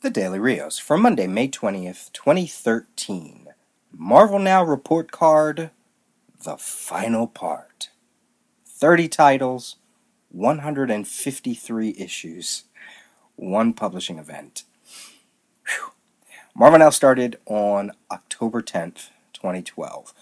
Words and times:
The 0.00 0.10
Daily 0.10 0.38
Rios 0.38 0.78
for 0.78 0.96
Monday, 0.96 1.26
May 1.26 1.48
20th, 1.48 2.12
2013. 2.12 3.48
Marvel 3.92 4.38
Now 4.38 4.62
Report 4.62 5.10
Card 5.10 5.72
The 6.44 6.56
Final 6.56 7.26
Part. 7.26 7.90
30 8.64 9.08
titles, 9.08 9.74
153 10.30 11.96
issues, 11.98 12.64
one 13.34 13.72
publishing 13.72 14.20
event. 14.20 14.62
Whew. 15.66 15.90
Marvel 16.54 16.78
Now 16.78 16.90
started 16.90 17.40
on 17.44 17.90
October 18.08 18.62
10th, 18.62 19.08
2012, 19.32 20.14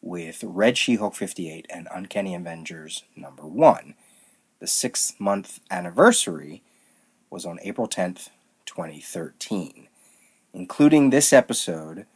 with 0.00 0.44
Red 0.44 0.78
She 0.78 0.94
Hulk 0.94 1.16
58 1.16 1.66
and 1.68 1.88
Uncanny 1.92 2.32
Avengers 2.32 3.02
number 3.16 3.44
1. 3.44 3.94
The 4.60 4.68
six 4.68 5.14
month 5.18 5.58
anniversary 5.68 6.62
was 7.28 7.44
on 7.44 7.58
April 7.64 7.88
10th, 7.88 8.28
2013. 8.66 9.88
Including 10.52 11.10
this 11.10 11.32
episode, 11.32 12.06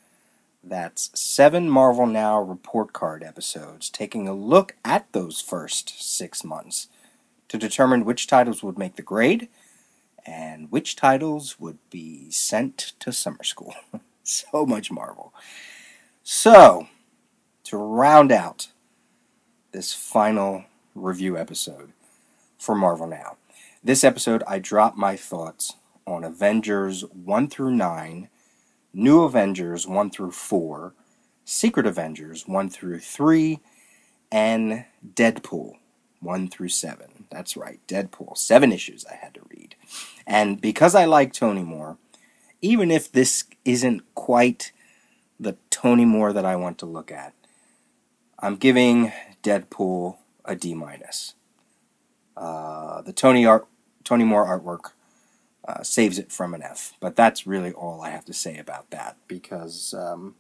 that's 0.63 1.11
seven 1.19 1.71
Marvel 1.71 2.07
Now 2.07 2.41
report 2.41 2.93
card 2.93 3.23
episodes 3.23 3.89
taking 3.89 4.29
a 4.29 4.35
look 4.35 4.77
at 4.85 5.11
those 5.13 5.41
first 5.41 6.03
six 6.03 6.45
months 6.45 6.89
to 7.49 7.57
determine 7.57 8.05
which 8.05 8.27
titles 8.27 8.63
would 8.63 8.79
make 8.79 8.97
the 8.97 9.03
grade 9.03 9.49
and 10.27 10.71
which 10.71 10.97
titles 10.97 11.59
would 11.59 11.79
be 11.91 12.31
sent 12.31 12.93
to 13.01 13.13
summer 13.13 13.43
school. 13.43 13.75
so 14.23 14.67
much 14.67 14.91
Marvel. 14.91 15.33
So, 16.23 16.89
to 17.65 17.77
round 17.77 18.31
out 18.31 18.69
this 19.73 19.95
final 19.95 20.65
review 20.95 21.37
episode 21.39 21.93
for 22.59 22.75
Marvel 22.75 23.07
Now, 23.07 23.37
this 23.83 24.05
episode 24.05 24.43
I 24.47 24.59
drop 24.59 24.97
my 24.97 25.17
thoughts 25.17 25.75
on 26.11 26.25
Avengers 26.25 27.05
1 27.13 27.49
through 27.49 27.75
9, 27.75 28.29
New 28.93 29.23
Avengers 29.23 29.87
1 29.87 30.11
through 30.11 30.33
4, 30.33 30.95
Secret 31.45 31.87
Avengers 31.87 32.47
1 32.47 32.69
through 32.69 32.99
3, 32.99 33.61
and 34.33 34.85
Deadpool 35.15 35.75
1 36.21 36.49
through 36.49 36.69
7. 36.69 37.27
That's 37.31 37.57
right, 37.57 37.81
Deadpool. 37.87 38.37
Seven 38.37 38.73
issues 38.73 39.05
I 39.07 39.15
had 39.15 39.35
to 39.35 39.41
read. 39.51 39.77
And 40.27 40.61
because 40.61 40.95
I 40.95 41.05
like 41.05 41.33
Tony 41.33 41.63
Moore, 41.63 41.97
even 42.61 42.91
if 42.91 43.11
this 43.11 43.45
isn't 43.65 44.03
quite 44.15 44.73
the 45.39 45.57
Tony 45.71 46.05
Moore 46.05 46.33
that 46.33 46.45
I 46.45 46.57
want 46.57 46.79
to 46.79 46.87
look 46.87 47.11
at, 47.11 47.35
I'm 48.39 48.57
giving 48.57 49.13
Deadpool 49.43 50.17
a 50.45 50.57
D 50.57 50.75
minus. 50.75 51.35
Uh, 52.37 53.03
the 53.03 53.13
Tony 53.13 53.47
art, 53.47 53.67
Tony 54.05 54.25
Moore 54.25 54.47
artwork 54.47 54.93
uh, 55.71 55.83
saves 55.83 56.19
it 56.19 56.33
from 56.33 56.55
an 56.55 56.63
F. 56.63 56.95
But 57.01 57.17
that's 57.17 57.47
really 57.47 57.73
all 57.73 58.01
I 58.03 58.11
have 58.11 58.25
to 58.27 58.33
say 58.33 58.59
about 58.59 58.91
that 58.91 59.17
because, 59.29 59.95
um, 59.95 60.35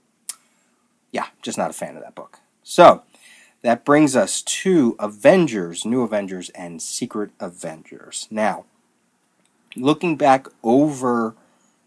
yeah, 1.12 1.26
just 1.42 1.58
not 1.58 1.70
a 1.70 1.74
fan 1.74 1.96
of 1.96 2.02
that 2.02 2.14
book. 2.14 2.40
So 2.62 3.02
that 3.62 3.84
brings 3.84 4.16
us 4.16 4.42
to 4.42 4.96
Avengers, 4.98 5.84
New 5.84 6.02
Avengers, 6.02 6.50
and 6.50 6.82
Secret 6.82 7.30
Avengers. 7.38 8.26
Now, 8.30 8.64
looking 9.76 10.16
back 10.16 10.46
over 10.62 11.36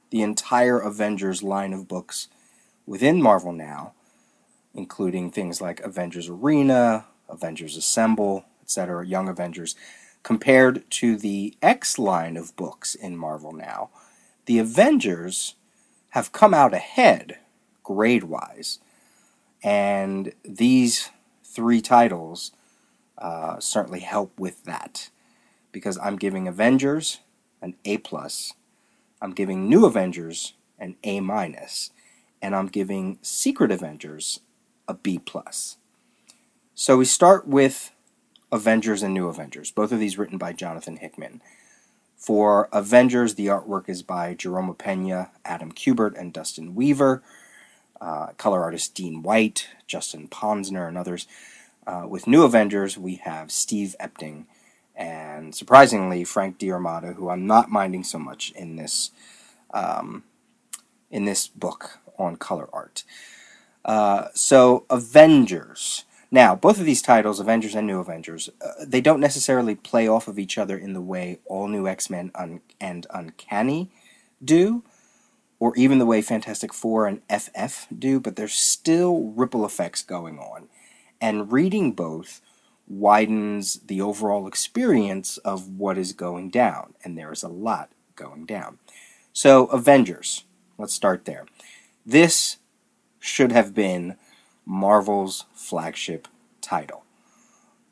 the 0.10 0.22
entire 0.22 0.80
Avengers 0.80 1.44
line 1.44 1.74
of 1.74 1.88
books 1.88 2.28
within 2.86 3.22
Marvel 3.22 3.52
now, 3.52 3.94
including 4.76 5.32
things 5.32 5.62
like 5.62 5.80
Avengers 5.82 6.30
Arena, 6.30 7.06
Avengers 7.28 7.76
Assemble, 7.76 8.46
etc., 8.62 9.06
Young 9.06 9.28
Avengers, 9.28 9.76
compared 10.24 10.90
to 10.90 11.16
the 11.18 11.56
X 11.62 12.00
line 12.00 12.38
of 12.38 12.56
books 12.56 12.96
in 12.96 13.16
Marvel 13.18 13.52
now, 13.52 13.90
the 14.46 14.58
Avengers 14.58 15.56
have 16.10 16.32
come 16.32 16.54
out 16.54 16.74
ahead 16.74 17.38
grade 17.84 18.24
wise. 18.24 18.80
And 19.62 20.34
these 20.44 21.10
three 21.44 21.82
titles 21.82 22.52
uh, 23.18 23.60
certainly 23.60 24.02
help 24.02 24.38
with 24.40 24.64
that 24.64 25.10
because 25.72 25.98
I'm 26.00 26.18
giving 26.18 26.48
Avengers 26.48 27.20
an 27.62 27.76
A 27.86 27.98
plus, 27.98 28.54
I'm 29.22 29.32
giving 29.32 29.70
New 29.70 29.86
Avengers 29.86 30.54
an 30.78 30.98
A 31.04 31.22
minus, 31.22 31.92
and 32.42 32.56
I'm 32.56 32.68
giving 32.68 33.18
Secret 33.22 33.72
Avengers 33.72 34.42
a 34.88 34.94
B 34.94 35.18
plus. 35.18 35.78
So 36.76 36.98
we 36.98 37.06
start 37.06 37.48
with 37.48 37.93
Avengers 38.54 39.02
and 39.02 39.16
New 39.16 39.28
Avengers, 39.28 39.72
both 39.72 39.92
of 39.92 40.00
these 40.00 40.18
written 40.18 40.38
by 40.38 40.54
Jonathan 40.54 40.98
Hickman. 40.98 41.42
For 42.16 42.70
Avengers, 42.72 43.34
the 43.34 43.48
artwork 43.48 43.90
is 43.90 44.04
by 44.04 44.36
Jerome 44.36 44.74
Pena, 44.76 45.32
Adam 45.44 45.72
Kubert, 45.72 46.18
and 46.18 46.32
Dustin 46.32 46.76
Weaver. 46.76 47.24
Uh, 48.00 48.28
color 48.38 48.62
artist 48.62 48.94
Dean 48.94 49.24
White, 49.24 49.70
Justin 49.88 50.28
Ponsor, 50.28 50.88
and 50.88 51.00
others. 51.00 51.26
Uh, 51.88 52.06
with 52.08 52.28
New 52.28 52.44
Avengers, 52.44 52.96
we 52.96 53.16
have 53.16 53.52
Steve 53.52 53.96
Epting 54.00 54.46
and 54.96 55.56
surprisingly 55.56 56.24
Frank 56.24 56.60
D'Armata, 56.60 57.14
who 57.14 57.30
I'm 57.30 57.48
not 57.48 57.72
minding 57.72 58.04
so 58.04 58.20
much 58.20 58.52
in 58.52 58.76
this 58.76 59.10
um, 59.74 60.24
in 61.10 61.26
this 61.26 61.48
book 61.48 62.00
on 62.20 62.36
color 62.36 62.70
art. 62.72 63.04
Uh, 63.84 64.28
so 64.36 64.86
Avengers. 64.92 66.06
Now, 66.34 66.56
both 66.56 66.80
of 66.80 66.88
these 66.88 67.04
titles, 67.04 67.40
Avengers 67.40 67.76
and 67.76 67.86
New 67.86 68.00
Avengers, 68.00 68.50
uh, 68.60 68.86
they 68.88 69.02
don't 69.02 69.20
necessarily 69.20 69.76
play 69.76 70.08
off 70.08 70.28
of 70.28 70.40
each 70.40 70.58
other 70.58 70.76
in 70.76 70.94
the 70.94 71.00
way 71.00 71.38
All 71.46 71.68
New 71.68 71.88
X 71.88 72.10
Men 72.10 72.32
un- 72.34 72.62
and 72.82 73.06
Uncanny 73.12 73.92
do, 74.44 74.82
or 75.60 75.76
even 75.76 76.00
the 76.00 76.08
way 76.08 76.24
Fantastic 76.24 76.74
Four 76.74 77.06
and 77.06 77.22
FF 77.30 77.86
do, 77.96 78.20
but 78.20 78.36
there's 78.36 78.56
still 78.56 79.32
ripple 79.36 79.64
effects 79.64 80.02
going 80.02 80.40
on. 80.40 80.70
And 81.22 81.52
reading 81.52 81.92
both 81.92 82.42
widens 82.88 83.82
the 83.86 84.02
overall 84.02 84.48
experience 84.48 85.38
of 85.38 85.78
what 85.78 86.00
is 86.00 86.14
going 86.14 86.50
down, 86.50 86.96
and 87.04 87.16
there 87.16 87.32
is 87.32 87.44
a 87.44 87.48
lot 87.48 87.92
going 88.16 88.48
down. 88.48 88.80
So, 89.34 89.68
Avengers, 89.68 90.46
let's 90.80 90.96
start 90.96 91.26
there. 91.26 91.46
This 92.04 92.58
should 93.20 93.52
have 93.52 93.76
been 93.76 94.18
Marvel's 94.66 95.46
flagship 95.54 96.28
title. 96.62 97.04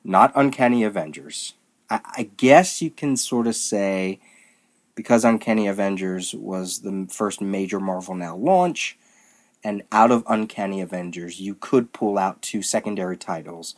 Not 0.04 0.32
Uncanny 0.36 0.84
Avengers. 0.84 1.54
I, 1.90 2.00
I, 2.18 2.24
guess 2.38 2.82
you 2.82 2.90
can 2.90 3.18
sort 3.18 3.48
of 3.48 3.56
say, 3.56 4.20
because 4.96 5.24
Uncanny 5.24 5.68
Avengers 5.68 6.34
was 6.34 6.80
the 6.80 7.08
first 7.12 7.42
major 7.42 7.80
Marvel 7.80 8.16
Now 8.16 8.36
launch, 8.36 8.98
and 9.64 9.84
out 9.92 10.12
of 10.12 10.24
Uncanny 10.28 10.82
Avengers, 10.82 11.40
you 11.40 11.54
could 11.54 11.94
pull 11.94 12.18
out 12.18 12.42
two 12.42 12.62
secondary 12.62 13.18
titles 13.18 13.76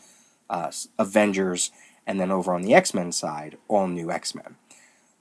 uh, 0.49 0.71
Avengers, 0.99 1.71
and 2.05 2.19
then 2.19 2.31
over 2.31 2.53
on 2.53 2.61
the 2.61 2.73
X 2.73 2.93
Men 2.93 3.11
side, 3.11 3.57
All 3.67 3.87
New 3.87 4.11
X 4.11 4.35
Men. 4.35 4.55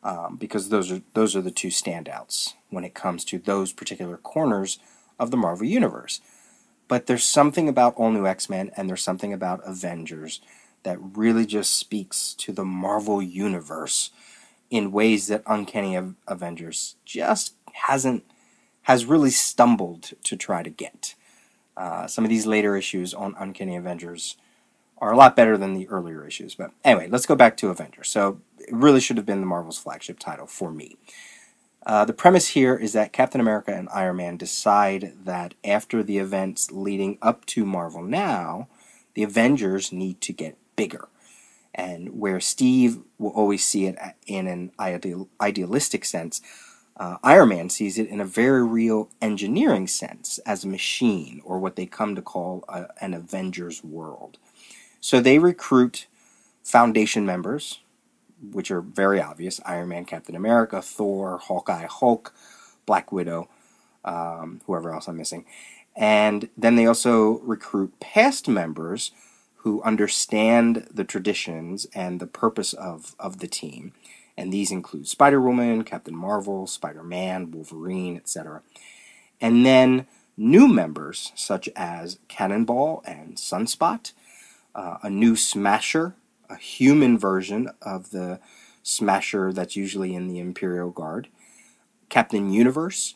Um, 0.04 0.36
because 0.36 0.68
those 0.68 0.90
are 0.90 1.00
those 1.14 1.34
are 1.34 1.40
the 1.42 1.50
two 1.50 1.68
standouts 1.68 2.54
when 2.70 2.84
it 2.84 2.94
comes 2.94 3.24
to 3.26 3.38
those 3.38 3.72
particular 3.72 4.16
corners 4.16 4.78
of 5.18 5.30
the 5.30 5.36
Marvel 5.36 5.66
universe. 5.66 6.20
But 6.92 7.06
there's 7.06 7.24
something 7.24 7.70
about 7.70 7.94
All 7.94 8.10
New 8.10 8.26
X 8.26 8.50
Men 8.50 8.70
and 8.76 8.86
there's 8.86 9.02
something 9.02 9.32
about 9.32 9.66
Avengers 9.66 10.42
that 10.82 10.98
really 11.00 11.46
just 11.46 11.78
speaks 11.78 12.34
to 12.34 12.52
the 12.52 12.66
Marvel 12.66 13.22
Universe 13.22 14.10
in 14.68 14.92
ways 14.92 15.26
that 15.28 15.42
Uncanny 15.46 15.98
Avengers 16.28 16.96
just 17.06 17.54
hasn't, 17.72 18.24
has 18.82 19.06
really 19.06 19.30
stumbled 19.30 20.10
to 20.22 20.36
try 20.36 20.62
to 20.62 20.68
get. 20.68 21.14
Uh, 21.78 22.06
some 22.06 22.24
of 22.24 22.28
these 22.28 22.44
later 22.44 22.76
issues 22.76 23.14
on 23.14 23.34
Uncanny 23.38 23.74
Avengers 23.74 24.36
are 24.98 25.12
a 25.12 25.16
lot 25.16 25.34
better 25.34 25.56
than 25.56 25.72
the 25.72 25.88
earlier 25.88 26.26
issues. 26.26 26.54
But 26.54 26.72
anyway, 26.84 27.08
let's 27.08 27.24
go 27.24 27.34
back 27.34 27.56
to 27.56 27.70
Avengers. 27.70 28.10
So 28.10 28.42
it 28.58 28.70
really 28.70 29.00
should 29.00 29.16
have 29.16 29.24
been 29.24 29.40
the 29.40 29.46
Marvel's 29.46 29.78
flagship 29.78 30.18
title 30.18 30.46
for 30.46 30.70
me. 30.70 30.98
Uh, 31.84 32.04
the 32.04 32.12
premise 32.12 32.48
here 32.48 32.76
is 32.76 32.92
that 32.92 33.12
Captain 33.12 33.40
America 33.40 33.74
and 33.74 33.88
Iron 33.92 34.16
Man 34.16 34.36
decide 34.36 35.14
that 35.24 35.54
after 35.64 36.02
the 36.02 36.18
events 36.18 36.70
leading 36.70 37.18
up 37.20 37.44
to 37.46 37.64
Marvel 37.64 38.02
Now, 38.02 38.68
the 39.14 39.24
Avengers 39.24 39.92
need 39.92 40.20
to 40.22 40.32
get 40.32 40.56
bigger. 40.76 41.08
And 41.74 42.20
where 42.20 42.38
Steve 42.38 43.00
will 43.18 43.30
always 43.30 43.64
see 43.64 43.86
it 43.86 43.98
in 44.26 44.46
an 44.46 44.72
ideal, 44.78 45.28
idealistic 45.40 46.04
sense, 46.04 46.40
uh, 46.96 47.16
Iron 47.24 47.48
Man 47.48 47.70
sees 47.70 47.98
it 47.98 48.08
in 48.08 48.20
a 48.20 48.26
very 48.26 48.62
real 48.64 49.08
engineering 49.20 49.88
sense 49.88 50.38
as 50.46 50.62
a 50.62 50.68
machine, 50.68 51.40
or 51.44 51.58
what 51.58 51.74
they 51.74 51.86
come 51.86 52.14
to 52.14 52.22
call 52.22 52.64
a, 52.68 52.88
an 53.00 53.14
Avengers 53.14 53.82
world. 53.82 54.38
So 55.00 55.20
they 55.20 55.38
recruit 55.38 56.06
Foundation 56.62 57.26
members, 57.26 57.80
which 58.50 58.70
are 58.70 58.80
very 58.80 59.20
obvious 59.20 59.60
Iron 59.64 59.88
Man, 59.88 60.04
Captain 60.04 60.34
America, 60.34 60.82
Thor, 60.82 61.38
Hawkeye, 61.38 61.86
Hulk, 61.86 62.34
Black 62.86 63.12
Widow, 63.12 63.48
um, 64.04 64.60
whoever 64.66 64.92
else 64.92 65.08
I'm 65.08 65.16
missing. 65.16 65.44
And 65.94 66.48
then 66.56 66.76
they 66.76 66.86
also 66.86 67.38
recruit 67.40 68.00
past 68.00 68.48
members 68.48 69.12
who 69.56 69.82
understand 69.82 70.88
the 70.92 71.04
traditions 71.04 71.86
and 71.94 72.18
the 72.18 72.26
purpose 72.26 72.72
of, 72.72 73.14
of 73.18 73.38
the 73.38 73.46
team 73.46 73.92
And 74.36 74.52
these 74.52 74.72
include 74.72 75.06
Spider 75.06 75.40
Woman, 75.40 75.84
Captain 75.84 76.16
Marvel, 76.16 76.66
Spider 76.66 77.02
Man, 77.02 77.50
Wolverine, 77.50 78.16
etc. 78.16 78.62
And 79.40 79.64
then 79.64 80.06
new 80.36 80.66
members 80.66 81.32
such 81.34 81.68
as 81.76 82.18
Cannonball 82.28 83.02
and 83.06 83.36
Sunspot, 83.36 84.12
uh, 84.74 84.98
a 85.02 85.10
new 85.10 85.36
Smasher, 85.36 86.14
a 86.52 86.56
human 86.56 87.18
version 87.18 87.70
of 87.80 88.10
the 88.10 88.38
Smasher 88.82 89.52
that's 89.52 89.76
usually 89.76 90.14
in 90.14 90.28
the 90.28 90.38
Imperial 90.38 90.90
Guard, 90.90 91.28
Captain 92.08 92.52
Universe, 92.52 93.14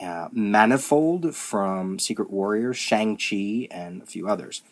uh, 0.00 0.28
Manifold 0.32 1.34
from 1.34 1.98
Secret 1.98 2.30
Warriors, 2.30 2.76
Shang-Chi, 2.76 3.68
and 3.70 4.02
a 4.02 4.06
few 4.06 4.28
others. 4.28 4.62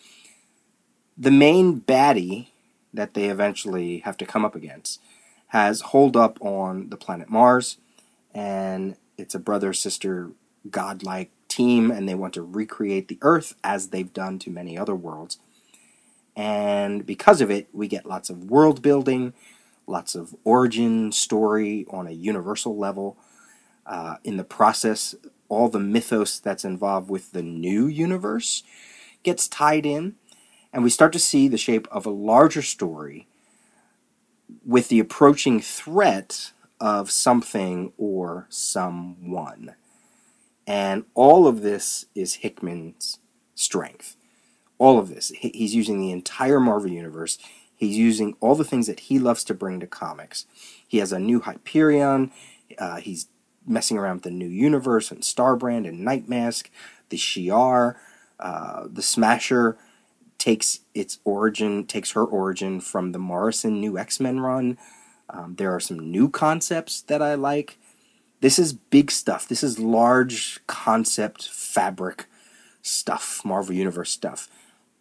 The 1.16 1.30
main 1.30 1.80
baddie 1.80 2.48
that 2.92 3.14
they 3.14 3.26
eventually 3.26 3.98
have 3.98 4.16
to 4.18 4.26
come 4.26 4.44
up 4.44 4.54
against 4.54 5.00
has 5.48 5.82
holed 5.82 6.16
up 6.16 6.38
on 6.40 6.88
the 6.88 6.96
planet 6.96 7.28
Mars, 7.28 7.76
and 8.34 8.96
it's 9.18 9.34
a 9.34 9.38
brother 9.38 9.72
sister 9.72 10.30
godlike 10.70 11.30
team, 11.48 11.90
and 11.90 12.08
they 12.08 12.14
want 12.14 12.34
to 12.34 12.42
recreate 12.42 13.08
the 13.08 13.18
Earth 13.20 13.54
as 13.62 13.88
they've 13.88 14.12
done 14.12 14.38
to 14.40 14.50
many 14.50 14.76
other 14.76 14.94
worlds. 14.94 15.38
And 16.36 17.04
because 17.04 17.40
of 17.40 17.50
it, 17.50 17.68
we 17.72 17.88
get 17.88 18.06
lots 18.06 18.30
of 18.30 18.50
world 18.50 18.82
building, 18.82 19.34
lots 19.86 20.14
of 20.14 20.34
origin 20.44 21.12
story 21.12 21.86
on 21.90 22.06
a 22.06 22.12
universal 22.12 22.76
level. 22.76 23.16
Uh, 23.84 24.16
in 24.24 24.36
the 24.36 24.44
process, 24.44 25.14
all 25.48 25.68
the 25.68 25.80
mythos 25.80 26.38
that's 26.38 26.64
involved 26.64 27.10
with 27.10 27.32
the 27.32 27.42
new 27.42 27.86
universe 27.86 28.62
gets 29.22 29.48
tied 29.48 29.84
in, 29.84 30.14
and 30.72 30.82
we 30.82 30.90
start 30.90 31.12
to 31.12 31.18
see 31.18 31.48
the 31.48 31.58
shape 31.58 31.86
of 31.90 32.06
a 32.06 32.10
larger 32.10 32.62
story 32.62 33.26
with 34.64 34.88
the 34.88 34.98
approaching 35.00 35.60
threat 35.60 36.52
of 36.80 37.10
something 37.10 37.92
or 37.98 38.46
someone. 38.48 39.74
And 40.66 41.04
all 41.14 41.46
of 41.46 41.62
this 41.62 42.06
is 42.14 42.36
Hickman's 42.36 43.18
strength. 43.54 44.16
All 44.82 44.98
of 44.98 45.08
this. 45.08 45.30
He's 45.38 45.76
using 45.76 46.00
the 46.00 46.10
entire 46.10 46.58
Marvel 46.58 46.90
Universe. 46.90 47.38
He's 47.76 47.96
using 47.96 48.34
all 48.40 48.56
the 48.56 48.64
things 48.64 48.88
that 48.88 48.98
he 49.06 49.20
loves 49.20 49.44
to 49.44 49.54
bring 49.54 49.78
to 49.78 49.86
comics. 49.86 50.44
He 50.88 50.98
has 50.98 51.12
a 51.12 51.20
new 51.20 51.38
Hyperion. 51.40 52.32
Uh, 52.76 52.96
he's 52.96 53.28
messing 53.64 53.96
around 53.96 54.16
with 54.16 54.24
the 54.24 54.32
new 54.32 54.48
universe 54.48 55.12
and 55.12 55.20
Starbrand 55.22 55.86
and 55.88 56.04
Nightmask. 56.04 56.66
The 57.10 57.16
Shi'ar, 57.16 57.94
uh, 58.40 58.88
the 58.90 59.02
Smasher 59.02 59.78
takes 60.36 60.80
its 60.94 61.20
origin, 61.22 61.86
takes 61.86 62.10
her 62.12 62.24
origin 62.24 62.80
from 62.80 63.12
the 63.12 63.20
Morrison 63.20 63.80
New 63.80 63.96
X 63.96 64.18
Men 64.18 64.40
run. 64.40 64.78
Um, 65.30 65.54
there 65.58 65.72
are 65.72 65.78
some 65.78 66.10
new 66.10 66.28
concepts 66.28 67.02
that 67.02 67.22
I 67.22 67.36
like. 67.36 67.78
This 68.40 68.58
is 68.58 68.72
big 68.72 69.12
stuff. 69.12 69.46
This 69.46 69.62
is 69.62 69.78
large 69.78 70.58
concept 70.66 71.48
fabric 71.48 72.26
stuff, 72.82 73.42
Marvel 73.44 73.76
Universe 73.76 74.10
stuff. 74.10 74.48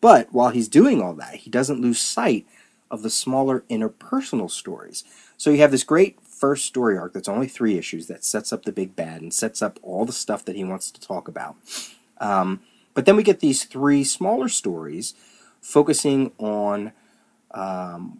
But 0.02 0.34
while 0.34 0.50
he's 0.50 0.68
doing 0.68 1.02
all 1.02 1.14
that, 1.14 1.36
he 1.36 1.50
doesn't 1.50 1.82
lose 1.82 2.00
sight 2.00 2.46
of 2.90 3.04
the 3.04 3.10
smaller 3.10 3.64
interpersonal 3.70 4.52
stories. 4.52 5.04
So 5.38 5.50
you 5.50 5.60
have 5.60 5.72
this 5.72 5.84
great 5.84 6.20
first 6.22 6.66
story 6.66 6.98
arc 6.98 7.14
that's 7.14 7.30
only 7.30 7.48
three 7.48 7.78
issues 7.78 8.08
that 8.08 8.26
sets 8.26 8.52
up 8.52 8.66
the 8.66 8.72
big 8.72 8.96
bad 8.96 9.22
and 9.22 9.34
sets 9.34 9.62
up 9.62 9.80
all 9.82 10.06
the 10.06 10.12
stuff 10.12 10.44
that 10.46 10.56
he 10.56 10.64
wants 10.64 10.92
to 10.92 11.00
talk 11.00 11.28
about. 11.28 11.56
Um, 12.20 12.62
but 12.94 13.06
then 13.06 13.16
we 13.16 13.24
get 13.24 13.40
these 13.40 13.64
three 13.64 14.04
smaller 14.04 14.50
stories 14.50 15.14
focusing 15.62 16.32
on 16.38 16.92
um, 17.52 18.20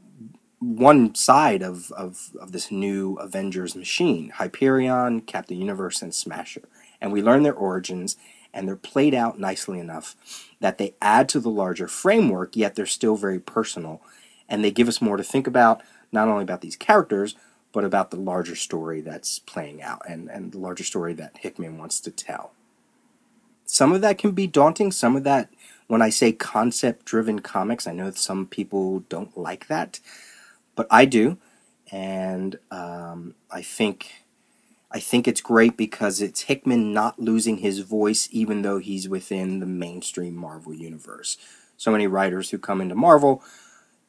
one 0.60 1.16
side 1.16 1.64
of, 1.64 1.92
of, 1.94 2.30
of 2.40 2.52
this 2.52 2.72
new 2.72 3.16
Avengers 3.16 3.76
machine 3.76 4.30
Hyperion, 4.30 5.22
Captain 5.22 5.58
Universe, 5.58 6.02
and 6.02 6.14
Smasher. 6.14 6.64
And 7.02 7.12
we 7.12 7.24
learn 7.24 7.44
their 7.44 7.54
origins, 7.54 8.16
and 8.54 8.68
they're 8.68 8.76
played 8.76 9.16
out 9.16 9.40
nicely 9.40 9.80
enough 9.80 10.16
that 10.62 10.80
they 10.80 10.96
add 11.02 11.30
to 11.32 11.42
the 11.42 11.52
larger 11.52 11.90
framework, 11.90 12.58
yet 12.58 12.76
they're 12.76 12.88
still 12.88 13.18
very 13.18 13.40
personal. 13.40 14.02
And 14.50 14.64
they 14.64 14.72
give 14.72 14.90
us 14.90 15.02
more 15.02 15.18
to 15.18 15.24
think 15.24 15.48
about, 15.48 15.84
not 16.14 16.30
only 16.30 16.44
about 16.44 16.62
these 16.62 16.78
characters, 16.78 17.36
but 17.74 17.86
about 17.86 18.12
the 18.12 18.18
larger 18.18 18.56
story 18.56 19.02
that's 19.02 19.40
playing 19.40 19.84
out 19.84 20.04
and, 20.10 20.30
and 20.30 20.54
the 20.54 20.60
larger 20.60 20.86
story 20.86 21.14
that 21.16 21.38
Hickman 21.40 21.80
wants 21.80 22.02
to 22.02 22.12
tell. 22.12 22.54
Some 23.66 23.94
of 23.94 24.02
that 24.02 24.20
can 24.20 24.32
be 24.34 24.48
daunting, 24.48 24.92
some 24.94 25.18
of 25.18 25.26
that, 25.26 25.50
when 25.88 26.02
I 26.02 26.10
say 26.10 26.34
concept 26.34 27.06
driven 27.06 27.40
comics, 27.42 27.88
I 27.88 27.94
know 27.94 28.12
some 28.12 28.48
people 28.48 29.02
don't 29.10 29.38
like 29.38 29.68
that 29.68 30.00
but 30.76 30.88
I 30.92 31.06
do, 31.06 31.38
and 31.92 32.58
um, 32.72 33.36
I 33.52 33.64
think 33.64 34.21
I 34.94 35.00
think 35.00 35.28
it's 35.28 35.42
great 35.42 35.78
because 35.78 36.22
it's 36.22 36.42
Hickman 36.42 36.94
not 36.94 37.20
losing 37.20 37.58
his 37.58 37.80
voice, 37.80 38.28
even 38.32 38.62
though 38.62 38.78
he's 38.78 39.08
within 39.08 39.60
the 39.60 39.66
mainstream 39.66 40.36
Marvel 40.36 40.74
universe. 40.74 41.38
So 41.78 41.92
many 41.92 42.08
writers 42.08 42.50
who 42.50 42.58
come 42.58 42.82
into 42.82 42.96
Marvel, 42.96 43.42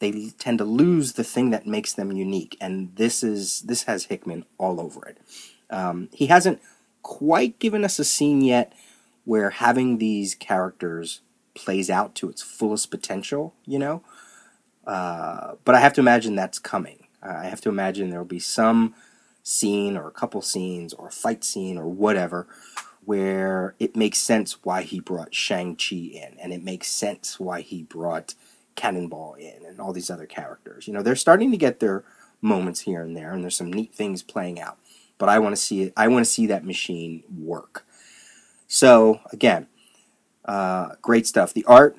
they 0.00 0.30
tend 0.38 0.58
to 0.58 0.64
lose 0.64 1.12
the 1.12 1.24
thing 1.24 1.50
that 1.50 1.66
makes 1.66 1.92
them 1.92 2.10
unique, 2.10 2.56
and 2.60 2.94
this 2.96 3.22
is 3.22 3.62
this 3.62 3.84
has 3.84 4.06
Hickman 4.06 4.44
all 4.58 4.80
over 4.80 5.06
it. 5.06 5.18
Um, 5.70 6.08
he 6.12 6.26
hasn't 6.26 6.60
quite 7.02 7.58
given 7.60 7.84
us 7.84 7.98
a 7.98 8.04
scene 8.04 8.40
yet 8.40 8.72
where 9.24 9.50
having 9.50 9.98
these 9.98 10.34
characters 10.34 11.20
plays 11.54 11.88
out 11.88 12.14
to 12.16 12.28
its 12.28 12.42
fullest 12.42 12.90
potential. 12.90 13.54
You 13.64 13.78
know, 13.78 14.02
uh, 14.84 15.54
but 15.64 15.76
I 15.76 15.80
have 15.80 15.92
to 15.94 16.00
imagine 16.00 16.34
that's 16.34 16.58
coming. 16.58 17.06
I 17.22 17.44
have 17.44 17.60
to 17.60 17.68
imagine 17.68 18.10
there 18.10 18.18
will 18.18 18.26
be 18.26 18.40
some 18.40 18.94
scene 19.42 19.96
or 19.96 20.08
a 20.08 20.12
couple 20.12 20.40
scenes 20.42 20.92
or 20.92 21.08
a 21.08 21.12
fight 21.12 21.44
scene 21.44 21.78
or 21.78 21.86
whatever 21.86 22.46
where 23.04 23.74
it 23.80 23.96
makes 23.96 24.18
sense 24.18 24.58
why 24.62 24.82
he 24.82 25.00
brought 25.00 25.34
Shang-Chi 25.34 25.96
in 25.96 26.36
and 26.40 26.52
it 26.52 26.62
makes 26.62 26.88
sense 26.88 27.40
why 27.40 27.60
he 27.60 27.82
brought 27.82 28.34
Cannonball 28.76 29.34
in 29.34 29.64
and 29.66 29.80
all 29.80 29.92
these 29.92 30.10
other 30.10 30.26
characters. 30.26 30.86
You 30.86 30.94
know, 30.94 31.02
they're 31.02 31.16
starting 31.16 31.50
to 31.50 31.56
get 31.56 31.80
their 31.80 32.04
moments 32.40 32.80
here 32.80 33.02
and 33.02 33.16
there 33.16 33.32
and 33.32 33.42
there's 33.42 33.56
some 33.56 33.72
neat 33.72 33.94
things 33.94 34.22
playing 34.22 34.60
out. 34.60 34.78
But 35.18 35.28
I 35.28 35.38
want 35.38 35.54
to 35.54 35.60
see 35.60 35.82
it 35.82 35.92
I 35.96 36.08
want 36.08 36.24
to 36.24 36.30
see 36.30 36.46
that 36.46 36.64
machine 36.64 37.24
work. 37.36 37.84
So, 38.68 39.20
again, 39.32 39.66
uh, 40.44 40.94
great 41.02 41.26
stuff. 41.26 41.52
The 41.52 41.64
art 41.66 41.96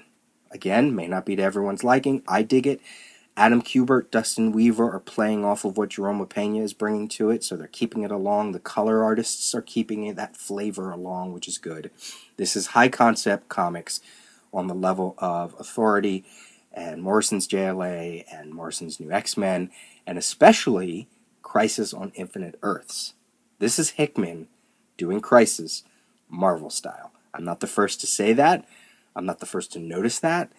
Again, 0.54 0.96
may 0.96 1.08
not 1.08 1.26
be 1.26 1.36
to 1.36 1.42
everyone's 1.42 1.84
liking. 1.84 2.22
I 2.28 2.44
dig 2.44 2.68
it. 2.68 2.80
Adam 3.36 3.64
Kubert, 3.64 4.12
Dustin 4.12 4.52
Weaver 4.52 4.92
are 4.92 5.00
playing 5.00 5.44
off 5.44 5.66
of 5.66 5.76
what 5.76 5.90
Jerome 5.90 6.24
Pena 6.28 6.62
is 6.62 6.74
bringing 6.74 7.08
to 7.10 7.32
it, 7.32 7.44
so 7.44 7.56
they're 7.56 7.68
keeping 7.68 8.04
it 8.04 8.12
along. 8.12 8.52
The 8.52 8.60
color 8.60 9.04
artists 9.04 9.56
are 9.56 9.62
keeping 9.62 10.14
that 10.14 10.38
flavor 10.38 10.92
along, 10.92 11.34
which 11.34 11.48
is 11.48 11.58
good. 11.58 11.90
This 12.38 12.56
is 12.56 12.68
high 12.68 12.90
concept 12.90 13.50
comics 13.50 14.02
on 14.54 14.68
the 14.68 14.76
level 14.76 15.16
of 15.18 15.56
Authority 15.60 16.24
and 16.72 17.02
Morrison's 17.02 17.48
JLA 17.48 18.24
and 18.32 18.54
Morrison's 18.54 19.00
New 19.00 19.12
X 19.12 19.36
Men, 19.36 19.72
and 20.06 20.20
especially 20.20 21.08
Crisis 21.42 21.92
on 21.92 22.12
Infinite 22.14 22.60
Earths. 22.62 23.14
This 23.58 23.80
is 23.80 23.92
Hickman 23.92 24.48
doing 24.96 25.22
Crisis 25.22 25.84
Marvel 26.30 26.70
style. 26.70 27.12
I'm 27.34 27.44
not 27.44 27.62
the 27.62 27.68
first 27.68 28.00
to 28.02 28.08
say 28.08 28.34
that. 28.34 28.66
I'm 29.16 29.26
not 29.26 29.40
the 29.40 29.48
first 29.48 29.72
to 29.74 29.80
notice 29.80 30.20
that, 30.20 30.52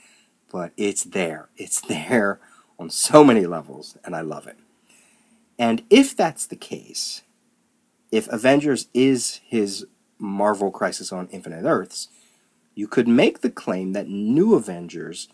but 0.51 0.73
it's 0.77 1.05
there. 1.05 1.51
It's 1.57 1.81
there 1.89 2.41
on 2.79 2.91
so 2.91 3.25
many 3.25 3.47
levels, 3.47 3.97
and 4.05 4.15
I 4.15 4.21
love 4.21 4.47
it. 4.47 4.59
And 5.59 5.85
if 5.91 6.17
that's 6.17 6.47
the 6.47 6.57
case, 6.57 7.23
if 8.11 8.29
Avengers 8.29 8.89
is 8.93 9.41
his 9.47 9.87
Marvel 10.19 10.71
Crisis 10.71 11.13
on 11.13 11.29
Infinite 11.29 11.65
Earths, 11.65 12.09
you 12.75 12.89
could 12.89 13.07
make 13.07 13.41
the 13.41 13.51
claim 13.51 13.93
that 13.93 14.09
New 14.09 14.55
Avengers 14.55 15.29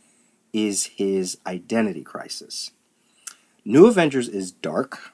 is 0.53 0.85
his 0.87 1.39
identity 1.47 2.03
crisis. 2.03 2.73
New 3.65 3.87
Avengers 3.87 4.29
is 4.29 4.51
dark, 4.51 5.13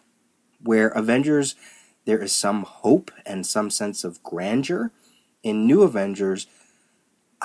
where 0.62 0.88
Avengers 0.88 1.54
there 2.06 2.23
is 2.23 2.33
some 2.33 2.62
hope 2.62 3.11
and 3.26 3.45
some 3.45 3.68
sense 3.68 4.04
of 4.04 4.23
grandeur. 4.23 4.92
In 5.42 5.66
New 5.66 5.83
Avengers, 5.83 6.47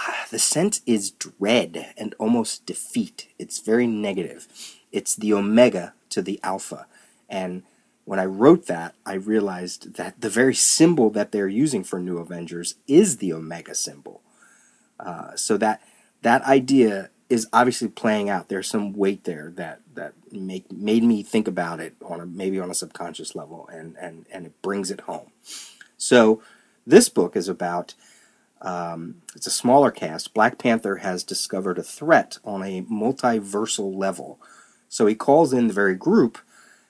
the 0.31 0.39
sense 0.39 0.81
is 0.85 1.11
dread 1.11 1.93
and 1.97 2.15
almost 2.17 2.65
defeat. 2.65 3.27
It's 3.39 3.59
very 3.59 3.87
negative. 3.87 4.47
It's 4.91 5.15
the 5.15 5.33
omega 5.33 5.93
to 6.09 6.21
the 6.21 6.39
alpha. 6.43 6.87
And 7.29 7.63
when 8.05 8.19
I 8.19 8.25
wrote 8.25 8.67
that, 8.67 8.95
I 9.05 9.13
realized 9.13 9.95
that 9.95 10.19
the 10.19 10.29
very 10.29 10.55
symbol 10.55 11.09
that 11.11 11.31
they're 11.31 11.47
using 11.47 11.83
for 11.83 11.99
New 11.99 12.17
Avengers 12.17 12.75
is 12.87 13.17
the 13.17 13.33
omega 13.33 13.75
symbol. 13.75 14.21
Uh, 14.99 15.35
so 15.35 15.57
that 15.57 15.81
that 16.21 16.43
idea 16.43 17.09
is 17.29 17.47
obviously 17.53 17.87
playing 17.87 18.29
out. 18.29 18.49
There's 18.49 18.69
some 18.69 18.93
weight 18.93 19.23
there 19.23 19.51
that 19.55 19.79
that 19.95 20.13
make 20.31 20.71
made 20.71 21.03
me 21.03 21.23
think 21.23 21.47
about 21.47 21.79
it 21.79 21.95
on 22.03 22.19
a 22.19 22.25
maybe 22.25 22.59
on 22.59 22.69
a 22.69 22.75
subconscious 22.75 23.35
level, 23.35 23.67
and 23.71 23.95
and 23.99 24.25
and 24.31 24.45
it 24.45 24.61
brings 24.61 24.91
it 24.91 25.01
home. 25.01 25.31
So 25.97 26.41
this 26.85 27.09
book 27.09 27.35
is 27.35 27.47
about 27.47 27.93
um, 28.61 29.21
it's 29.35 29.47
a 29.47 29.51
smaller 29.51 29.91
cast. 29.91 30.33
Black 30.33 30.57
Panther 30.57 30.97
has 30.97 31.23
discovered 31.23 31.79
a 31.79 31.83
threat 31.83 32.37
on 32.43 32.63
a 32.63 32.83
multiversal 32.83 33.95
level. 33.95 34.39
So 34.87 35.07
he 35.07 35.15
calls 35.15 35.53
in 35.53 35.67
the 35.67 35.73
very 35.73 35.95
group 35.95 36.37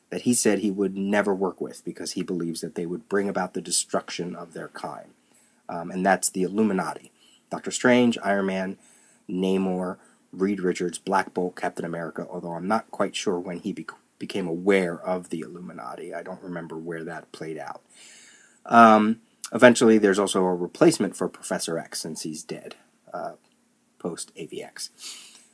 that 0.10 0.24
he 0.24 0.34
said 0.34 0.60
he 0.60 0.72
would 0.72 0.98
never 0.98 1.34
work 1.34 1.62
with 1.62 1.84
because 1.86 2.12
he 2.14 2.24
believes 2.24 2.62
that 2.62 2.76
they 2.76 2.86
would 2.86 3.08
bring 3.08 3.30
about 3.30 3.54
the 3.54 3.62
destruction 3.62 4.36
of 4.36 4.54
their 4.54 4.68
kind. 4.70 5.12
Um, 5.70 5.90
and 5.90 6.06
that's 6.06 6.30
the 6.30 6.44
Illuminati. 6.44 7.12
Doctor 7.50 7.72
Strange, 7.72 8.18
Iron 8.22 8.48
Man, 8.48 8.78
Namor, 9.30 9.98
Reed 10.34 10.60
Richards, 10.60 10.98
Black 10.98 11.34
Bolt, 11.34 11.56
Captain 11.56 11.86
America, 11.86 12.28
although 12.30 12.54
I'm 12.54 12.68
not 12.68 12.92
quite 12.92 13.16
sure 13.16 13.40
when 13.40 13.60
he 13.60 13.72
be- 13.72 13.88
became 14.20 14.48
aware 14.48 15.00
of 15.00 15.30
the 15.30 15.40
Illuminati. 15.42 16.14
I 16.14 16.24
don't 16.24 16.42
remember 16.42 16.78
where 16.78 17.06
that 17.06 17.32
played 17.32 17.58
out. 17.58 17.82
Um, 18.66 19.22
eventually, 19.54 19.98
there's 19.98 20.20
also 20.20 20.44
a 20.44 20.56
replacement 20.56 21.16
for 21.16 21.28
Professor 21.28 21.78
X 21.78 22.00
since 22.02 22.24
he's 22.24 22.44
dead 22.44 22.76
uh, 23.14 23.34
post 24.00 24.34
AVX. 24.36 24.90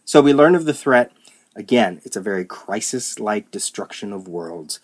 So 0.06 0.22
we 0.22 0.34
learn 0.34 0.56
of 0.56 0.66
the 0.66 0.74
threat. 0.74 1.12
Again, 1.56 2.02
it's 2.06 2.16
a 2.16 2.22
very 2.22 2.46
crisis 2.46 3.20
like 3.20 3.52
destruction 3.52 4.14
of 4.14 4.28
worlds. 4.28 4.80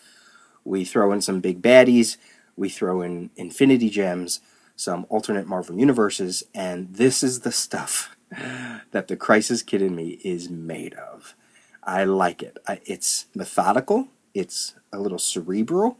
We 0.65 0.84
throw 0.86 1.12
in 1.12 1.22
some 1.22 1.39
big 1.39 1.62
baddies, 1.62 2.17
we 2.55 2.70
throw 2.70 3.01
in 3.01 3.29
Infinity 3.36 3.89
Gems, 3.89 4.41
some 4.75 5.05
alternate 5.10 5.48
Marvel 5.48 5.77
universes, 5.77 6.43
and 6.53 6.93
this 6.96 7.24
is 7.24 7.41
the 7.41 7.51
stuff 7.51 8.15
that 8.91 9.08
the 9.08 9.15
Crisis 9.15 9.62
Kid 9.62 9.82
in 9.82 9.96
me 9.96 10.20
is 10.24 10.50
made 10.50 10.93
of. 10.96 11.36
I 11.84 12.03
like 12.05 12.43
it. 12.43 12.58
It's 12.86 13.27
methodical, 13.36 14.10
it's 14.34 14.75
a 14.91 15.00
little 15.00 15.20
cerebral, 15.20 15.98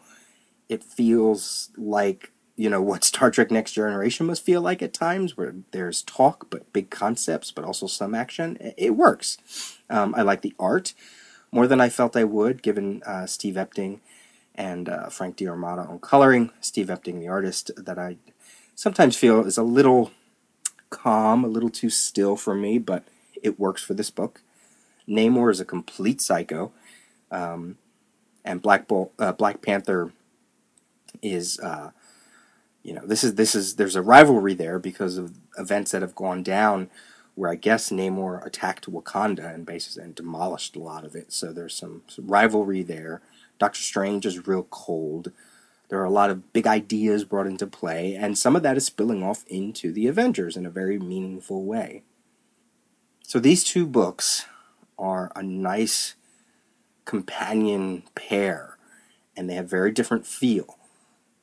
it 0.70 0.84
feels 0.84 1.70
like 1.78 2.33
you 2.56 2.70
know 2.70 2.82
what 2.82 3.04
Star 3.04 3.32
Trek 3.32 3.52
Next 3.52 3.74
Generation 3.74 4.28
must 4.28 4.46
feel 4.46 4.62
like 4.62 4.82
at 4.82 4.94
times, 4.94 5.36
where 5.36 5.56
there's 5.72 6.04
talk 6.04 6.48
but 6.50 6.72
big 6.74 6.90
concepts, 6.90 7.52
but 7.52 7.66
also 7.66 7.88
some 7.88 8.14
action. 8.14 8.58
It 8.78 8.96
works. 8.96 9.38
Um, 9.90 10.14
I 10.16 10.22
like 10.22 10.42
the 10.42 10.56
art 10.60 10.94
more 11.52 11.68
than 11.68 11.82
I 11.82 11.90
felt 11.90 12.16
I 12.16 12.24
would, 12.24 12.62
given 12.62 13.02
uh, 13.06 13.26
Steve 13.26 13.56
Epting 13.56 14.00
and 14.56 14.88
uh, 14.90 15.10
Frank 15.10 15.38
D'Armata 15.38 15.84
on 15.84 16.00
coloring. 16.00 16.52
Steve 16.62 16.88
Epting, 16.88 17.20
the 17.20 17.28
artist, 17.28 17.72
that 17.78 17.98
I 17.98 18.18
sometimes 18.76 19.18
feel 19.18 19.46
is 19.46 19.58
a 19.58 19.64
little 19.64 20.12
calm, 20.90 21.44
a 21.44 21.48
little 21.48 21.70
too 21.70 21.90
still 21.90 22.36
for 22.36 22.56
me, 22.56 22.78
but 22.78 23.04
it 23.42 23.60
works 23.60 23.84
for 23.84 23.94
this 23.94 24.10
book. 24.10 24.42
Namor 25.08 25.52
is 25.52 25.60
a 25.60 25.66
complete 25.66 26.22
psycho, 26.22 26.72
um, 27.30 27.78
and 28.46 28.62
Black 28.62 28.86
uh, 29.20 29.34
Black 29.34 29.62
Panther 29.62 30.14
is 31.22 31.60
uh, 31.60 31.92
you 32.84 32.94
know 32.94 33.06
this 33.06 33.24
is 33.24 33.36
this 33.36 33.56
is 33.56 33.76
there's 33.76 33.96
a 33.96 34.02
rivalry 34.02 34.54
there 34.54 34.78
because 34.78 35.18
of 35.18 35.40
events 35.58 35.92
that 35.92 36.02
have 36.02 36.16
gone 36.16 36.44
down 36.44 36.90
where 37.36 37.50
I 37.50 37.56
guess 37.56 37.90
Namor 37.90 38.46
attacked 38.46 38.92
Wakanda 38.92 39.54
and 39.54 39.66
basically 39.66 40.04
and 40.04 40.16
demolished 40.16 40.76
a 40.76 40.80
lot 40.80 41.04
of 41.04 41.16
it. 41.16 41.34
So 41.34 41.52
there's 41.52 41.76
some, 41.76 42.04
some 42.08 42.28
rivalry 42.28 42.84
there. 42.84 43.22
Doctor 43.58 43.80
Strange 43.80 44.26
is 44.26 44.48
real 44.48 44.68
cold. 44.70 45.32
There 45.90 46.00
are 46.00 46.06
a 46.06 46.12
lot 46.12 46.30
of 46.30 46.54
big 46.54 46.68
ideas 46.68 47.24
brought 47.24 47.48
into 47.48 47.68
play, 47.68 48.16
and 48.16 48.38
some 48.38 48.56
of 48.56 48.64
that 48.64 48.78
is 48.78 48.86
spilling 48.86 49.24
off 49.24 49.44
into 49.48 49.92
the 49.92 50.08
Avengers 50.08 50.58
in 50.58 50.66
a 50.66 50.72
very 50.72 51.00
meaningful 51.00 51.66
way. 51.66 52.04
So 53.26 53.40
these 53.40 53.64
two 53.64 53.86
books 53.86 54.46
are 54.98 55.32
a 55.36 55.44
nice 55.44 56.16
companion 57.06 58.04
pair, 58.16 58.78
and 59.36 59.50
they 59.50 59.56
have 59.56 59.70
very 59.70 59.92
different 59.92 60.26
feel 60.26 60.78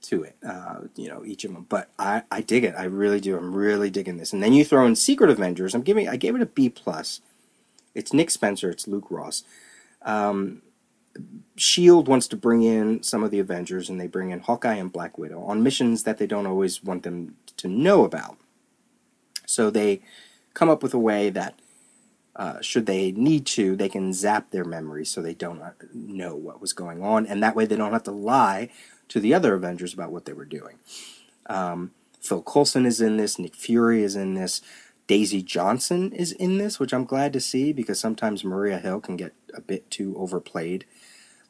to 0.03 0.23
it, 0.23 0.37
uh, 0.47 0.81
you 0.97 1.09
know, 1.09 1.25
each 1.25 1.45
of 1.45 1.53
them. 1.53 1.67
But 1.69 1.91
I, 1.99 2.23
I 2.31 2.41
dig 2.41 2.65
it. 2.65 2.75
I 2.77 2.85
really 2.85 3.21
do. 3.21 3.37
I'm 3.37 3.55
really 3.55 3.91
digging 3.91 4.17
this. 4.17 4.33
And 4.33 4.43
then 4.43 4.53
you 4.53 4.65
throw 4.65 4.87
in 4.87 4.97
Secret 4.97 5.31
Avengers. 5.31 5.75
I'm 5.75 5.83
giving. 5.83 6.09
I 6.09 6.17
gave 6.17 6.35
it 6.35 6.43
a 6.43 6.47
B 6.47 6.69
plus. 6.69 7.21
It's 7.95 8.13
Nick 8.13 8.31
Spencer. 8.31 8.71
It's 8.71 8.89
Luke 8.89 9.11
Ross. 9.11 9.43
Um, 10.03 10.63
Shield 11.57 12.09
wants 12.09 12.29
to 12.29 12.37
bring 12.37 12.63
in 12.63 13.03
some 13.03 13.23
of 13.23 13.31
the 13.31 13.41
Avengers, 13.41 13.91
and 13.91 14.01
they 14.01 14.07
bring 14.07 14.31
in 14.31 14.41
Hawkeye 14.41 14.75
and 14.75 14.93
Black 14.93 15.19
Widow 15.19 15.43
on 15.43 15.63
missions 15.63 16.05
that 16.05 16.19
they 16.19 16.27
don't 16.27 16.47
always 16.47 16.83
want 16.83 17.03
them 17.03 17.37
to 17.57 17.69
know 17.69 18.05
about. 18.05 18.39
So 19.45 19.71
they 19.71 20.01
come 20.55 20.69
up 20.69 20.83
with 20.83 20.95
a 20.95 20.99
way 20.99 21.29
that, 21.31 21.59
uh, 22.37 22.61
should 22.61 22.87
they 22.87 23.13
need 23.13 23.45
to, 23.47 23.77
they 23.77 23.89
can 23.89 24.13
zap 24.13 24.51
their 24.51 24.65
memories 24.65 25.11
so 25.11 25.21
they 25.21 25.35
don't 25.35 25.61
know 25.93 26.37
what 26.37 26.61
was 26.61 26.73
going 26.73 27.03
on, 27.03 27.27
and 27.27 27.43
that 27.43 27.57
way 27.57 27.67
they 27.67 27.77
don't 27.77 27.93
have 27.93 28.05
to 28.05 28.13
lie 28.13 28.71
to 29.11 29.21
the 29.21 29.35
other 29.35 29.55
Avengers 29.55 29.93
about 29.93 30.11
what 30.11 30.25
they 30.25 30.33
were 30.33 30.45
doing. 30.45 30.79
Um, 31.47 31.91
Phil 32.21 32.43
Coulson 32.43 32.87
is 32.87 33.01
in 33.01 33.17
this, 33.17 33.39
Nick 33.39 33.55
Fury 33.55 34.03
is 34.03 34.17
in 34.17 34.35
this, 34.35 34.63
Daisy 35.07 35.43
Johnson 35.43 36.13
is 36.13 36.33
in 36.33 36.59
this, 36.59 36.79
which 36.79 36.95
I'm 36.95 37.05
glad 37.05 37.33
to 37.33 37.41
see 37.41 37.73
because 37.73 37.99
sometimes 37.99 38.45
Maria 38.45 38.79
Hill 38.79 39.01
can 39.01 39.17
get 39.17 39.33
a 39.53 39.61
bit 39.61 39.91
too 39.91 40.15
overplayed. 40.17 40.85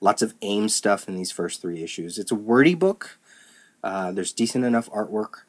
Lots 0.00 0.23
of 0.23 0.35
AIM 0.40 0.71
stuff 0.71 1.07
in 1.07 1.14
these 1.14 1.31
first 1.31 1.61
three 1.61 1.83
issues. 1.83 2.19
It's 2.19 2.33
a 2.33 2.37
wordy 2.37 2.75
book. 2.75 3.19
Uh, 3.85 4.12
there's 4.12 4.33
decent 4.33 4.64
enough 4.64 4.88
artwork. 4.90 5.43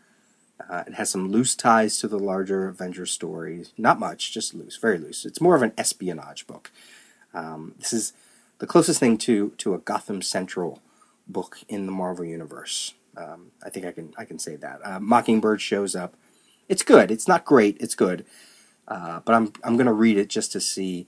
Uh, 0.69 0.83
it 0.85 0.95
has 0.95 1.09
some 1.09 1.31
loose 1.31 1.55
ties 1.55 1.97
to 1.99 2.07
the 2.09 2.19
larger 2.19 2.67
Avengers 2.67 3.11
stories. 3.11 3.71
Not 3.77 3.99
much, 3.99 4.33
just 4.33 4.53
loose, 4.53 4.75
very 4.75 4.97
loose. 4.97 5.25
It's 5.25 5.39
more 5.39 5.55
of 5.55 5.61
an 5.61 5.71
espionage 5.77 6.45
book. 6.47 6.71
Um, 7.33 7.75
this 7.77 7.93
is 7.93 8.11
the 8.59 8.67
closest 8.67 8.99
thing 8.99 9.17
to 9.19 9.51
to 9.57 9.73
a 9.73 9.79
Gotham 9.79 10.21
Central 10.21 10.81
book 11.31 11.59
in 11.67 11.85
the 11.85 11.91
Marvel 11.91 12.25
universe. 12.25 12.93
Um, 13.17 13.51
I 13.63 13.69
think 13.69 13.85
I 13.85 13.91
can 13.91 14.13
I 14.17 14.25
can 14.25 14.39
say 14.39 14.55
that. 14.57 14.79
Uh, 14.83 14.99
Mockingbird 14.99 15.61
shows 15.61 15.95
up. 15.95 16.15
It's 16.69 16.83
good. 16.83 17.11
It's 17.11 17.27
not 17.27 17.45
great. 17.45 17.77
It's 17.79 17.95
good. 17.95 18.25
Uh, 18.87 19.19
but 19.25 19.35
I'm 19.35 19.53
I'm 19.63 19.77
gonna 19.77 19.93
read 19.93 20.17
it 20.17 20.29
just 20.29 20.51
to 20.53 20.61
see 20.61 21.07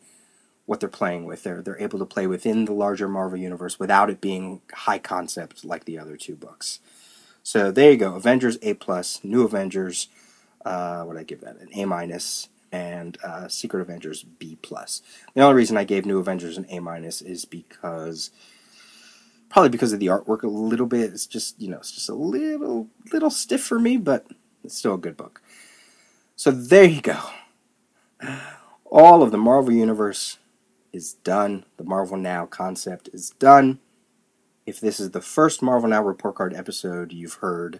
what 0.65 0.79
they're 0.79 0.89
playing 0.89 1.25
with. 1.25 1.43
They're 1.43 1.61
they're 1.61 1.81
able 1.81 1.99
to 1.99 2.05
play 2.05 2.27
within 2.27 2.65
the 2.65 2.73
larger 2.73 3.07
Marvel 3.07 3.37
universe 3.37 3.79
without 3.79 4.09
it 4.09 4.21
being 4.21 4.61
high 4.73 4.99
concept 4.99 5.65
like 5.65 5.85
the 5.85 5.99
other 5.99 6.17
two 6.17 6.35
books. 6.35 6.79
So 7.43 7.71
there 7.71 7.91
you 7.91 7.97
go. 7.97 8.15
Avengers 8.15 8.57
A 8.61 8.73
plus, 8.73 9.19
New 9.23 9.43
Avengers. 9.43 10.07
Uh, 10.65 11.03
what 11.03 11.17
I 11.17 11.23
give 11.23 11.41
that 11.41 11.59
an 11.59 11.69
A 11.73 11.83
minus, 11.83 12.47
and 12.71 13.17
uh, 13.23 13.49
Secret 13.49 13.81
Avengers 13.81 14.23
B 14.23 14.57
plus. 14.61 15.01
The 15.33 15.41
only 15.41 15.55
reason 15.55 15.75
I 15.75 15.83
gave 15.83 16.05
New 16.05 16.19
Avengers 16.19 16.57
an 16.57 16.65
A 16.69 16.79
minus 16.79 17.21
is 17.21 17.43
because 17.43 18.31
probably 19.53 19.69
because 19.69 19.93
of 19.93 19.99
the 19.99 20.07
artwork 20.07 20.41
a 20.41 20.47
little 20.47 20.87
bit. 20.87 21.13
It's 21.13 21.27
just 21.27 21.61
you 21.61 21.69
know 21.69 21.77
it's 21.77 21.91
just 21.91 22.09
a 22.09 22.15
little 22.15 22.89
little 23.13 23.29
stiff 23.29 23.61
for 23.61 23.79
me, 23.79 23.97
but 23.97 24.25
it's 24.63 24.75
still 24.75 24.95
a 24.95 24.97
good 24.97 25.15
book. 25.15 25.41
So 26.35 26.49
there 26.49 26.85
you 26.85 27.01
go. 27.01 27.19
All 28.85 29.21
of 29.21 29.31
the 29.31 29.37
Marvel 29.37 29.71
Universe 29.71 30.39
is 30.91 31.13
done. 31.13 31.65
The 31.77 31.83
Marvel 31.83 32.17
Now 32.17 32.45
concept 32.47 33.09
is 33.13 33.29
done. 33.29 33.79
If 34.65 34.79
this 34.79 34.99
is 34.99 35.11
the 35.11 35.21
first 35.21 35.61
Marvel 35.61 35.89
Now 35.89 36.03
report 36.03 36.35
card 36.35 36.53
episode 36.53 37.13
you've 37.13 37.35
heard, 37.35 37.79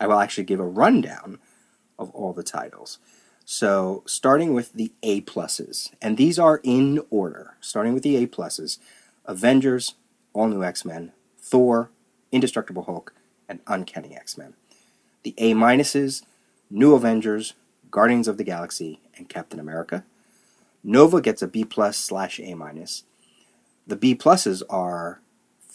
I 0.00 0.08
will 0.08 0.18
actually 0.18 0.44
give 0.44 0.60
a 0.60 0.66
rundown 0.66 1.38
of 1.98 2.10
all 2.10 2.32
the 2.32 2.42
titles. 2.42 2.98
So, 3.44 4.02
starting 4.06 4.54
with 4.54 4.72
the 4.72 4.92
A 5.02 5.20
pluses, 5.22 5.92
and 6.00 6.16
these 6.16 6.38
are 6.38 6.60
in 6.62 7.00
order. 7.10 7.56
Starting 7.60 7.92
with 7.92 8.02
the 8.02 8.16
A 8.16 8.26
pluses 8.26 8.78
Avengers, 9.24 9.94
all 10.32 10.48
New 10.48 10.62
X 10.62 10.84
Men, 10.84 11.12
Thor, 11.38 11.90
Indestructible 12.30 12.84
Hulk, 12.84 13.14
and 13.48 13.60
Uncanny 13.66 14.16
X 14.16 14.36
Men. 14.38 14.54
The 15.22 15.34
A 15.38 15.54
minuses, 15.54 16.22
New 16.70 16.94
Avengers, 16.94 17.54
Guardians 17.90 18.28
of 18.28 18.38
the 18.38 18.44
Galaxy, 18.44 19.00
and 19.16 19.28
Captain 19.28 19.60
America. 19.60 20.04
Nova 20.82 21.20
gets 21.20 21.42
a 21.42 21.46
B 21.46 21.64
plus 21.64 21.96
slash 21.96 22.40
A 22.40 22.54
minus. 22.54 23.04
The 23.86 23.96
B 23.96 24.14
pluses 24.14 24.62
are 24.70 25.20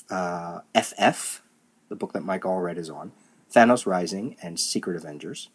uh, 0.10 0.62
FF, 0.76 1.42
the 1.90 1.96
book 1.96 2.14
that 2.14 2.26
Mike 2.26 2.42
Allred 2.42 2.78
is 2.78 2.90
on, 2.90 3.12
Thanos 3.54 3.86
Rising, 3.86 4.36
and 4.42 4.60
Secret 4.60 4.98
Avengers. 4.98 5.50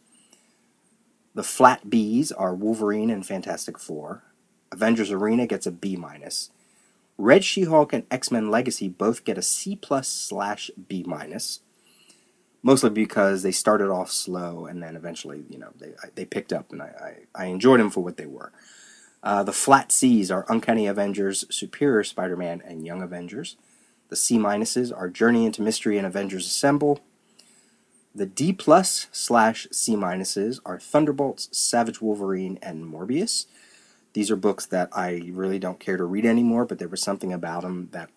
The 1.34 1.42
flat 1.42 1.86
Bs 1.86 2.32
are 2.36 2.54
Wolverine 2.54 3.10
and 3.10 3.26
Fantastic 3.26 3.78
Four. 3.78 4.22
Avengers 4.70 5.10
Arena 5.10 5.46
gets 5.46 5.66
a 5.66 5.70
B 5.70 5.96
minus. 5.96 6.50
Red 7.22 7.44
She-Hulk 7.44 7.92
and 7.92 8.04
X-Men 8.10 8.50
Legacy 8.50 8.88
both 8.88 9.22
get 9.22 9.38
a 9.38 9.42
C 9.42 9.76
plus 9.76 10.08
slash 10.08 10.72
B 10.88 11.04
minus, 11.06 11.60
mostly 12.64 12.90
because 12.90 13.44
they 13.44 13.52
started 13.52 13.90
off 13.90 14.10
slow 14.10 14.66
and 14.66 14.82
then 14.82 14.96
eventually, 14.96 15.44
you 15.48 15.56
know, 15.56 15.70
they 15.78 15.94
they 16.16 16.24
picked 16.24 16.52
up 16.52 16.72
and 16.72 16.82
I, 16.82 17.20
I, 17.36 17.44
I 17.44 17.46
enjoyed 17.46 17.78
them 17.78 17.90
for 17.90 18.02
what 18.02 18.16
they 18.16 18.26
were. 18.26 18.50
Uh, 19.22 19.44
the 19.44 19.52
flat 19.52 19.92
C's 19.92 20.32
are 20.32 20.44
Uncanny 20.48 20.88
Avengers, 20.88 21.44
Superior 21.48 22.02
Spider-Man, 22.02 22.60
and 22.66 22.84
Young 22.84 23.02
Avengers. 23.02 23.56
The 24.08 24.16
C 24.16 24.36
minuses 24.36 24.92
are 24.92 25.08
Journey 25.08 25.46
into 25.46 25.62
Mystery 25.62 25.98
and 25.98 26.06
Avengers 26.06 26.44
Assemble. 26.44 26.98
The 28.12 28.26
D 28.26 28.52
plus 28.52 29.06
slash 29.12 29.68
C 29.70 29.94
minuses 29.94 30.58
are 30.66 30.80
Thunderbolts, 30.80 31.56
Savage 31.56 32.02
Wolverine, 32.02 32.58
and 32.60 32.84
Morbius. 32.92 33.46
These 34.12 34.30
are 34.30 34.36
books 34.36 34.66
that 34.66 34.90
I 34.92 35.22
really 35.32 35.58
don't 35.58 35.80
care 35.80 35.96
to 35.96 36.04
read 36.04 36.26
anymore, 36.26 36.64
but 36.64 36.78
there 36.78 36.88
was 36.88 37.02
something 37.02 37.32
about 37.32 37.62
them 37.62 37.88
that 37.92 38.10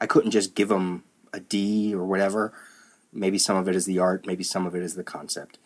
I 0.00 0.06
couldn't 0.06 0.30
just 0.30 0.54
give 0.54 0.68
them 0.68 1.04
a 1.32 1.40
D 1.40 1.94
or 1.94 2.04
whatever. 2.04 2.52
Maybe 3.12 3.38
some 3.38 3.56
of 3.56 3.68
it 3.68 3.76
is 3.76 3.86
the 3.86 3.98
art, 3.98 4.26
maybe 4.26 4.44
some 4.44 4.66
of 4.66 4.74
it 4.74 4.82
is 4.82 4.94
the 4.94 5.04
concept. 5.04 5.58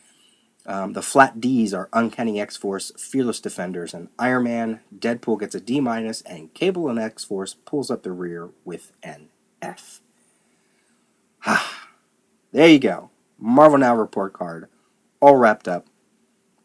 Um, 0.67 0.93
the 0.93 1.03
flat 1.03 1.41
D's 1.41 1.73
are 1.73 1.89
Uncanny 1.95 2.41
X 2.41 2.57
Force, 2.57 2.93
Fearless 2.99 3.41
Defenders, 3.41 3.95
and 3.95 4.09
Iron 4.19 4.45
Man. 4.45 4.81
Deadpool 4.95 5.41
gets 5.41 5.55
a 5.55 5.61
D 5.61 5.81
minus, 5.81 6.21
and 6.23 6.53
Cable 6.53 6.89
and 6.89 6.99
X 6.99 7.25
Force 7.25 7.55
pulls 7.55 7.91
up 7.91 8.03
the 8.03 8.13
rear 8.13 8.51
with 8.67 8.93
an 9.03 9.29
F. 9.63 10.01
there 12.53 12.69
you 12.69 12.79
go. 12.79 13.11
Marvel 13.39 13.79
Now 13.79 13.97
report 13.97 14.33
card, 14.33 14.69
all 15.21 15.37
wrapped 15.37 15.69
up. 15.69 15.87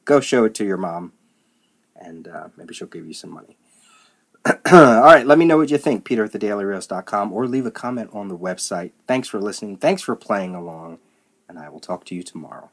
Go 0.03 0.19
show 0.19 0.43
it 0.43 0.53
to 0.55 0.65
your 0.65 0.77
mom, 0.77 1.13
and 2.03 2.27
uh, 2.27 2.47
maybe 2.57 2.73
she'll 2.73 2.87
give 2.87 3.07
you 3.07 3.13
some 3.13 3.31
money. 3.31 3.57
all 4.71 5.01
right, 5.03 5.25
let 5.25 5.37
me 5.37 5.45
know 5.45 5.57
what 5.57 5.71
you 5.71 5.77
think, 5.77 6.03
peter 6.03 6.25
at 6.25 6.31
thedailyrios.com, 6.31 7.31
or 7.31 7.47
leave 7.47 7.65
a 7.65 7.71
comment 7.71 8.09
on 8.13 8.27
the 8.27 8.37
website. 8.37 8.91
Thanks 9.07 9.27
for 9.29 9.39
listening. 9.39 9.77
Thanks 9.77 10.01
for 10.01 10.15
playing 10.15 10.53
along, 10.53 10.99
and 11.47 11.57
I 11.57 11.69
will 11.69 11.79
talk 11.79 12.03
to 12.05 12.15
you 12.15 12.23
tomorrow. 12.23 12.69